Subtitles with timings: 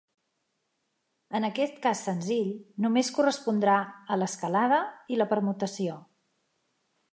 [1.39, 2.49] En aquest cas senzill
[2.87, 3.77] només correspondrà
[4.15, 4.83] a l'escalada
[5.17, 6.03] i la permutació.